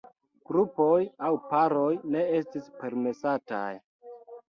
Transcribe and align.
Grupoj 0.51 1.01
aŭ 1.27 1.29
paroj 1.53 1.91
ne 2.17 2.25
estis 2.41 2.75
permesataj. 2.83 3.73